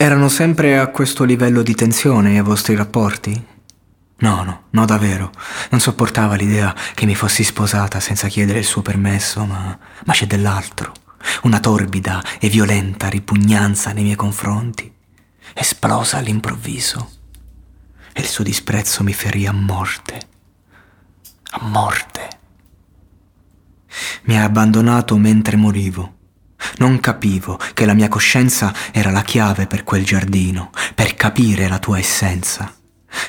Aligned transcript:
Erano 0.00 0.28
sempre 0.28 0.78
a 0.78 0.86
questo 0.92 1.24
livello 1.24 1.60
di 1.62 1.74
tensione 1.74 2.36
i 2.36 2.40
vostri 2.40 2.76
rapporti? 2.76 3.44
No, 4.18 4.44
no, 4.44 4.66
no 4.70 4.84
davvero. 4.84 5.32
Non 5.70 5.80
sopportava 5.80 6.36
l'idea 6.36 6.72
che 6.94 7.04
mi 7.04 7.16
fossi 7.16 7.42
sposata 7.42 7.98
senza 7.98 8.28
chiedere 8.28 8.60
il 8.60 8.64
suo 8.64 8.80
permesso, 8.80 9.44
ma, 9.44 9.76
ma 10.04 10.12
c'è 10.12 10.28
dell'altro. 10.28 10.92
Una 11.42 11.58
torbida 11.58 12.22
e 12.38 12.48
violenta 12.48 13.08
ripugnanza 13.08 13.90
nei 13.90 14.04
miei 14.04 14.14
confronti. 14.14 14.88
Esplosa 15.52 16.18
all'improvviso. 16.18 17.10
E 18.12 18.20
il 18.20 18.28
suo 18.28 18.44
disprezzo 18.44 19.02
mi 19.02 19.12
ferì 19.12 19.48
a 19.48 19.52
morte. 19.52 20.20
A 21.50 21.64
morte. 21.64 22.28
Mi 24.26 24.38
ha 24.38 24.44
abbandonato 24.44 25.16
mentre 25.16 25.56
morivo 25.56 26.17
non 26.78 27.00
capivo 27.00 27.58
che 27.74 27.84
la 27.84 27.94
mia 27.94 28.08
coscienza 28.08 28.74
era 28.92 29.10
la 29.10 29.22
chiave 29.22 29.66
per 29.66 29.84
quel 29.84 30.04
giardino, 30.04 30.70
per 30.94 31.14
capire 31.14 31.68
la 31.68 31.78
tua 31.78 31.98
essenza. 31.98 32.74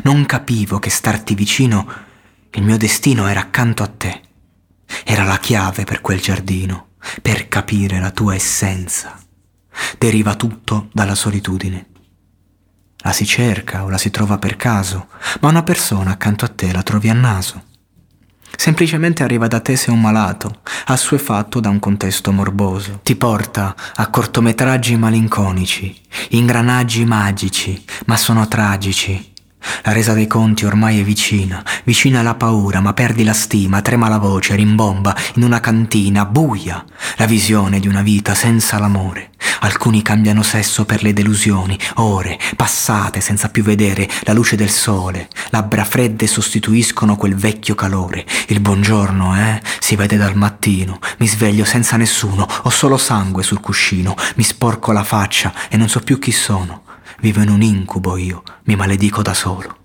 Non 0.03 0.25
capivo 0.25 0.79
che 0.79 0.89
starti 0.89 1.35
vicino, 1.35 1.87
il 2.51 2.63
mio 2.63 2.77
destino 2.77 3.27
era 3.27 3.41
accanto 3.41 3.83
a 3.83 3.87
te. 3.87 4.21
Era 5.03 5.23
la 5.23 5.37
chiave 5.37 5.83
per 5.83 6.01
quel 6.01 6.19
giardino, 6.19 6.89
per 7.21 7.47
capire 7.47 7.99
la 7.99 8.11
tua 8.11 8.35
essenza. 8.35 9.17
Deriva 9.97 10.35
tutto 10.35 10.89
dalla 10.91 11.15
solitudine. 11.15 11.87
La 12.97 13.13
si 13.13 13.25
cerca 13.25 13.83
o 13.83 13.89
la 13.89 13.97
si 13.97 14.09
trova 14.09 14.37
per 14.37 14.57
caso, 14.57 15.07
ma 15.39 15.49
una 15.49 15.63
persona 15.63 16.11
accanto 16.11 16.43
a 16.43 16.49
te 16.49 16.73
la 16.73 16.83
trovi 16.83 17.09
a 17.09 17.13
naso. 17.13 17.63
Semplicemente 18.55 19.23
arriva 19.23 19.47
da 19.47 19.59
te 19.59 19.75
se 19.75 19.91
un 19.91 20.01
malato, 20.01 20.59
assuefatto 20.85 21.59
da 21.59 21.69
un 21.69 21.79
contesto 21.79 22.31
morboso. 22.31 22.99
Ti 23.03 23.15
porta 23.15 23.75
a 23.95 24.07
cortometraggi 24.07 24.97
malinconici, 24.97 25.95
ingranaggi 26.29 27.05
magici, 27.05 27.83
ma 28.05 28.17
sono 28.17 28.47
tragici. 28.47 29.33
La 29.83 29.91
resa 29.91 30.13
dei 30.13 30.27
conti 30.27 30.65
ormai 30.65 30.99
è 30.99 31.03
vicina, 31.03 31.63
vicina 31.83 32.21
alla 32.21 32.35
paura, 32.35 32.79
ma 32.79 32.93
perdi 32.93 33.23
la 33.23 33.33
stima, 33.33 33.81
trema 33.81 34.07
la 34.07 34.17
voce, 34.17 34.55
rimbomba 34.55 35.15
in 35.35 35.43
una 35.43 35.59
cantina, 35.59 36.25
buia, 36.25 36.83
la 37.17 37.25
visione 37.25 37.79
di 37.79 37.87
una 37.87 38.01
vita 38.01 38.33
senza 38.35 38.79
l'amore. 38.79 39.31
Alcuni 39.61 40.01
cambiano 40.01 40.43
sesso 40.43 40.85
per 40.85 41.03
le 41.03 41.13
delusioni, 41.13 41.77
ore 41.95 42.39
passate 42.55 43.21
senza 43.21 43.49
più 43.49 43.63
vedere 43.63 44.07
la 44.21 44.33
luce 44.33 44.55
del 44.55 44.69
sole, 44.69 45.27
labbra 45.49 45.83
fredde 45.83 46.27
sostituiscono 46.27 47.15
quel 47.15 47.35
vecchio 47.35 47.75
calore. 47.75 48.25
Il 48.47 48.59
buongiorno, 48.61 49.35
eh? 49.37 49.61
Si 49.79 49.95
vede 49.95 50.17
dal 50.17 50.35
mattino, 50.35 50.99
mi 51.17 51.27
sveglio 51.27 51.65
senza 51.65 51.97
nessuno, 51.97 52.47
ho 52.63 52.69
solo 52.69 52.97
sangue 52.97 53.43
sul 53.43 53.59
cuscino, 53.59 54.15
mi 54.35 54.43
sporco 54.43 54.91
la 54.91 55.03
faccia 55.03 55.53
e 55.69 55.77
non 55.77 55.89
so 55.89 55.99
più 55.99 56.19
chi 56.19 56.31
sono. 56.31 56.83
Vivo 57.19 57.41
in 57.41 57.49
un 57.49 57.61
incubo 57.61 58.15
io, 58.15 58.43
mi 58.63 58.75
maledico 58.75 59.21
da 59.21 59.33
solo. 59.33 59.77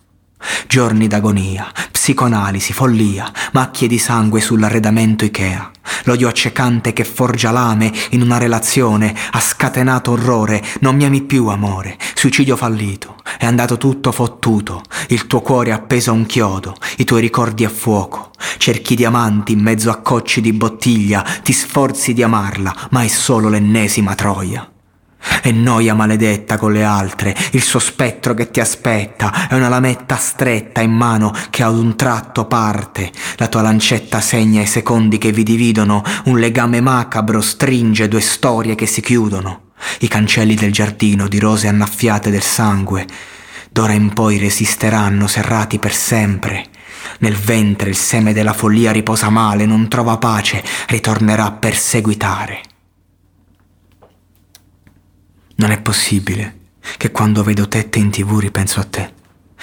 Giorni 0.66 1.08
d'agonia, 1.08 1.66
psicoanalisi, 1.90 2.72
follia, 2.72 3.30
macchie 3.52 3.88
di 3.88 3.98
sangue 3.98 4.40
sull'arredamento 4.40 5.24
Ikea. 5.24 5.70
L'odio 6.04 6.28
accecante 6.28 6.92
che 6.92 7.04
forgia 7.04 7.50
lame 7.50 7.92
in 8.10 8.22
una 8.22 8.38
relazione 8.38 9.14
ha 9.32 9.40
scatenato 9.40 10.12
orrore, 10.12 10.62
non 10.80 10.96
mi 10.96 11.04
ami 11.04 11.22
più 11.22 11.46
amore, 11.48 11.96
suicidio 12.14 12.56
fallito, 12.56 13.16
è 13.38 13.46
andato 13.46 13.76
tutto 13.76 14.12
fottuto, 14.12 14.82
il 15.08 15.26
tuo 15.26 15.40
cuore 15.40 15.72
appeso 15.72 16.10
a 16.10 16.14
un 16.14 16.26
chiodo, 16.26 16.76
i 16.98 17.04
tuoi 17.04 17.20
ricordi 17.20 17.64
a 17.64 17.70
fuoco, 17.70 18.30
cerchi 18.58 18.94
diamanti 18.94 19.52
in 19.52 19.60
mezzo 19.60 19.90
a 19.90 20.00
cocci 20.00 20.40
di 20.40 20.52
bottiglia, 20.52 21.24
ti 21.42 21.52
sforzi 21.52 22.12
di 22.12 22.22
amarla, 22.22 22.88
ma 22.90 23.02
è 23.02 23.08
solo 23.08 23.48
l'ennesima 23.48 24.14
troia. 24.14 24.73
E 25.46 25.52
noia 25.52 25.92
maledetta 25.92 26.56
con 26.56 26.72
le 26.72 26.84
altre, 26.84 27.36
il 27.50 27.62
suo 27.62 27.78
spettro 27.78 28.32
che 28.32 28.50
ti 28.50 28.60
aspetta, 28.60 29.46
è 29.46 29.54
una 29.54 29.68
lametta 29.68 30.16
stretta 30.16 30.80
in 30.80 30.92
mano 30.92 31.34
che 31.50 31.62
ad 31.62 31.76
un 31.76 31.96
tratto 31.96 32.46
parte. 32.46 33.12
La 33.36 33.48
tua 33.48 33.60
lancetta 33.60 34.22
segna 34.22 34.62
i 34.62 34.66
secondi 34.66 35.18
che 35.18 35.32
vi 35.32 35.42
dividono, 35.42 36.02
un 36.24 36.38
legame 36.38 36.80
macabro 36.80 37.42
stringe 37.42 38.08
due 38.08 38.22
storie 38.22 38.74
che 38.74 38.86
si 38.86 39.02
chiudono. 39.02 39.72
I 39.98 40.08
cancelli 40.08 40.54
del 40.54 40.72
giardino 40.72 41.28
di 41.28 41.38
rose 41.38 41.68
annaffiate 41.68 42.30
del 42.30 42.40
sangue, 42.40 43.06
d'ora 43.70 43.92
in 43.92 44.14
poi 44.14 44.38
resisteranno 44.38 45.26
serrati 45.26 45.78
per 45.78 45.92
sempre. 45.92 46.68
Nel 47.18 47.36
ventre 47.36 47.90
il 47.90 47.96
seme 47.96 48.32
della 48.32 48.54
follia 48.54 48.92
riposa 48.92 49.28
male, 49.28 49.66
non 49.66 49.88
trova 49.88 50.16
pace, 50.16 50.64
ritornerà 50.86 51.44
a 51.44 51.52
perseguitare. 51.52 52.72
Non 55.64 55.72
è 55.72 55.80
possibile 55.80 56.58
che 56.98 57.10
quando 57.10 57.42
vedo 57.42 57.66
tette 57.66 57.98
in 57.98 58.10
tv 58.10 58.36
ripenso 58.36 58.80
a 58.80 58.84
te. 58.84 59.14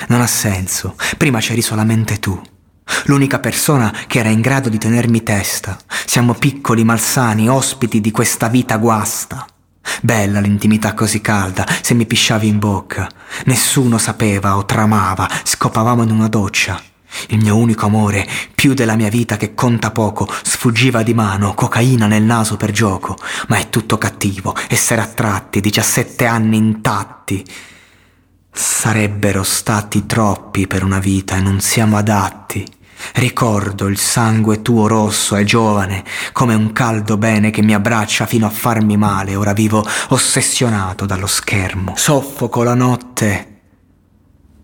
Non 0.07 0.19
ha 0.19 0.25
senso. 0.25 0.95
Prima 1.15 1.37
c'eri 1.37 1.61
solamente 1.61 2.17
tu. 2.17 2.41
L'unica 3.03 3.37
persona 3.37 3.93
che 4.07 4.17
era 4.17 4.29
in 4.29 4.41
grado 4.41 4.67
di 4.67 4.79
tenermi 4.79 5.21
testa. 5.21 5.77
Siamo 6.07 6.33
piccoli, 6.33 6.83
malsani, 6.83 7.47
ospiti 7.47 8.01
di 8.01 8.09
questa 8.09 8.47
vita 8.47 8.77
guasta. 8.77 9.45
Bella 10.01 10.39
l'intimità 10.39 10.95
così 10.95 11.21
calda, 11.21 11.67
se 11.83 11.93
mi 11.93 12.07
pisciavi 12.07 12.47
in 12.47 12.57
bocca. 12.57 13.07
Nessuno 13.45 13.99
sapeva 13.99 14.57
o 14.57 14.65
tramava, 14.65 15.29
scopavamo 15.43 16.01
in 16.01 16.09
una 16.09 16.29
doccia. 16.29 16.81
Il 17.29 17.39
mio 17.39 17.55
unico 17.55 17.85
amore, 17.85 18.27
più 18.53 18.73
della 18.73 18.95
mia 18.95 19.09
vita 19.09 19.37
che 19.37 19.53
conta 19.53 19.91
poco, 19.91 20.27
sfuggiva 20.43 21.03
di 21.03 21.13
mano, 21.13 21.53
cocaina 21.53 22.07
nel 22.07 22.23
naso 22.23 22.57
per 22.57 22.71
gioco, 22.71 23.17
ma 23.47 23.57
è 23.57 23.69
tutto 23.69 23.97
cattivo, 23.97 24.55
essere 24.67 25.01
attratti, 25.01 25.61
17 25.61 26.25
anni 26.25 26.57
intatti. 26.57 27.43
Sarebbero 28.51 29.43
stati 29.43 30.05
troppi 30.05 30.67
per 30.67 30.83
una 30.83 30.99
vita 30.99 31.37
e 31.37 31.41
non 31.41 31.61
siamo 31.61 31.97
adatti. 31.97 32.65
Ricordo 33.13 33.87
il 33.87 33.97
sangue 33.97 34.61
tuo 34.61 34.87
rosso 34.87 35.35
e 35.35 35.43
giovane, 35.43 36.03
come 36.33 36.53
un 36.53 36.71
caldo 36.71 37.17
bene 37.17 37.49
che 37.49 37.61
mi 37.61 37.73
abbraccia 37.73 38.25
fino 38.25 38.45
a 38.45 38.51
farmi 38.51 38.97
male, 38.97 39.35
ora 39.35 39.53
vivo 39.53 39.85
ossessionato 40.09 41.05
dallo 41.05 41.27
schermo. 41.27 41.93
Soffoco 41.95 42.63
la 42.63 42.75
notte 42.75 43.50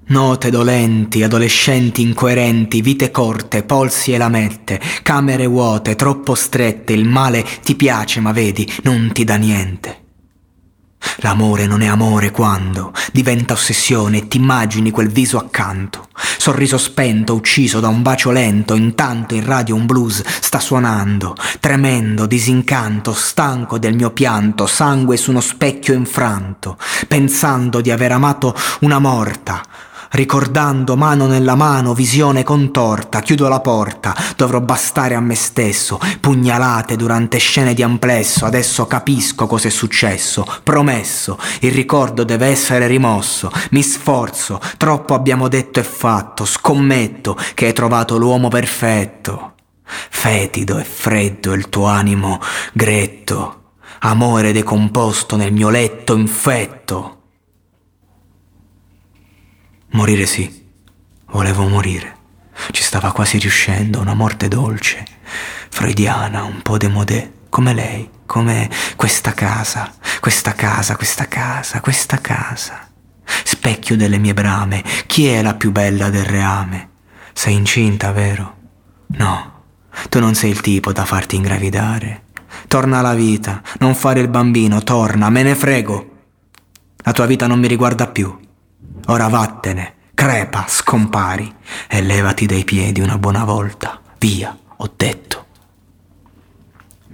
Note 0.09 0.50
dolenti, 0.50 1.22
adolescenti 1.22 2.01
incoerenti, 2.01 2.81
vite 2.81 3.12
corte, 3.12 3.63
polsi 3.63 4.13
e 4.13 4.18
lamette, 4.18 4.79
camere 5.03 5.45
vuote, 5.47 5.97
troppo 5.97 6.34
strette, 6.34 6.94
il 6.94 7.06
male 7.06 7.45
ti 7.62 7.75
piace 7.75 8.22
ma 8.22 8.31
vedi, 8.31 8.72
non 8.84 9.12
ti 9.12 9.25
dà 9.25 9.35
niente. 9.35 10.06
L'amore 11.18 11.66
non 11.68 11.81
è 11.81 11.88
amore 11.88 12.31
quando 12.31 12.94
diventa 13.12 13.53
ossessione 13.53 14.19
e 14.19 14.28
ti 14.29 14.38
immagini 14.38 14.91
quel 14.91 15.09
viso 15.09 15.38
accanto, 15.38 16.07
sorriso 16.38 16.78
spento, 16.78 17.34
ucciso 17.34 17.81
da 17.81 17.89
un 17.89 18.01
bacio 18.01 18.31
lento, 18.31 18.75
intanto 18.75 19.35
in 19.35 19.45
radio 19.45 19.75
un 19.75 19.85
blues 19.85 20.24
sta 20.25 20.62
suonando, 20.62 21.35
tremendo, 21.59 22.25
disincanto, 22.25 23.12
stanco 23.12 23.78
del 23.78 23.95
mio 23.95 24.12
pianto, 24.12 24.68
sangue 24.68 25.18
su 25.18 25.31
uno 25.31 25.41
specchio 25.41 25.94
infranto, 25.94 26.78
pensando 27.09 27.81
di 27.81 27.91
aver 27.91 28.13
amato 28.13 28.56
una 28.79 29.00
morta, 29.00 29.62
ricordando 30.12 30.95
mano 30.95 31.25
nella 31.28 31.56
mano, 31.56 31.94
visione 31.94 32.44
contorta, 32.44 33.22
chiudo 33.22 33.47
la 33.47 33.59
porta, 33.59 34.16
dovrò 34.35 34.62
bastare 34.62 35.16
a 35.16 35.19
me 35.19 35.35
stesso, 35.35 36.00
pugnalate 36.19 36.95
durante 36.95 37.38
scene 37.38 37.73
di 37.73 37.84
amplesso, 37.84 38.45
adesso 38.45 38.85
capisco 38.88 39.47
cos'è 39.47 39.69
successo, 39.69 40.45
promesso, 40.63 41.38
il 41.62 41.72
ricordo 41.72 42.23
deve 42.23 42.47
essere 42.47 42.88
rimosso, 42.88 43.51
mi 43.72 43.84
sforzo, 43.84 44.59
troppo 44.78 45.13
abbiamo 45.13 45.47
detto 45.47 45.79
e 45.79 45.84
fatto, 45.84 46.45
scommetto 46.45 47.38
che 47.53 47.68
hai 47.68 47.74
trovato 47.74 48.18
l'uomo 48.18 48.47
perfetto. 48.47 49.53
Fetido 49.84 50.78
e 50.79 50.84
freddo 50.84 51.53
il 51.53 51.69
tuo 51.69 51.85
animo 51.85 52.41
gretto, 52.74 53.72
amore 54.00 54.51
decomposto 54.51 55.38
nel 55.38 55.53
mio 55.53 55.69
letto 55.69 56.16
infetto. 56.16 57.17
Morire 59.98 60.28
sì, 60.28 60.64
volevo 61.32 61.68
morire. 61.68 62.18
Ci 62.70 62.84
stava 62.84 63.12
quasi 63.12 63.40
riuscendo, 63.40 64.00
una 64.00 64.14
morte 64.14 64.48
dolce, 64.48 65.04
freudiana, 65.70 66.44
un 66.44 66.62
po' 66.62 66.78
demodè, 66.78 67.32
come 67.50 67.74
lei, 67.74 68.08
come 68.28 68.70
questa 68.96 69.34
casa, 69.34 69.92
questa 70.20 70.54
casa, 70.54 70.96
questa 70.96 71.28
casa, 71.28 71.82
questa 71.82 72.22
casa. 72.22 72.88
Specchio 73.26 73.98
delle 73.98 74.20
mie 74.20 74.36
brame, 74.36 74.84
chi 75.08 75.26
è 75.26 75.42
la 75.42 75.56
più 75.56 75.72
bella 75.72 76.12
del 76.12 76.26
reame? 76.26 76.90
Sei 77.34 77.56
incinta, 77.56 78.12
vero? 78.12 78.56
No, 79.08 79.64
tu 80.10 80.20
non 80.20 80.36
sei 80.36 80.52
il 80.52 80.62
tipo 80.62 80.92
da 80.92 81.06
farti 81.06 81.38
ingravidare. 81.38 82.26
Torna 82.68 83.00
alla 83.00 83.16
vita, 83.16 83.64
non 83.80 83.96
fare 83.96 84.20
il 84.20 84.28
bambino, 84.28 84.84
torna, 84.84 85.32
me 85.32 85.42
ne 85.42 85.56
frego. 85.56 86.18
La 86.98 87.14
tua 87.14 87.26
vita 87.26 87.48
non 87.48 87.58
mi 87.58 87.68
riguarda 87.68 88.06
più. 88.06 88.46
Ora 89.09 89.30
vattene, 89.30 89.94
crepa, 90.13 90.65
scompari 90.68 91.56
e 91.88 92.01
levati 92.01 92.45
dai 92.45 92.65
piedi 92.65 93.00
una 93.00 93.18
buona 93.18 93.45
volta. 93.45 94.01
Via, 94.18 94.56
ho 94.75 94.94
detto. 94.94 95.45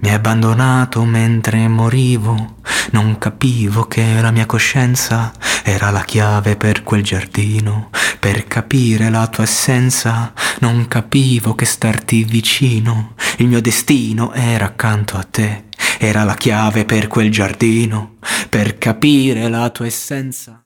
Mi 0.00 0.08
hai 0.08 0.16
abbandonato 0.16 1.04
mentre 1.04 1.68
morivo, 1.68 2.56
non 2.90 3.16
capivo 3.18 3.84
che 3.84 4.20
la 4.20 4.32
mia 4.32 4.44
coscienza 4.44 5.32
era 5.62 5.90
la 5.90 6.02
chiave 6.02 6.56
per 6.56 6.82
quel 6.82 7.04
giardino, 7.04 7.90
per 8.18 8.48
capire 8.48 9.08
la 9.08 9.28
tua 9.28 9.44
essenza, 9.44 10.32
non 10.58 10.88
capivo 10.88 11.54
che 11.54 11.64
starti 11.64 12.24
vicino, 12.24 13.14
il 13.38 13.46
mio 13.46 13.60
destino 13.60 14.32
era 14.32 14.64
accanto 14.66 15.16
a 15.16 15.22
te, 15.22 15.66
era 15.98 16.24
la 16.24 16.34
chiave 16.34 16.84
per 16.84 17.06
quel 17.06 17.30
giardino, 17.30 18.16
per 18.48 18.78
capire 18.78 19.48
la 19.48 19.70
tua 19.70 19.86
essenza. 19.86 20.63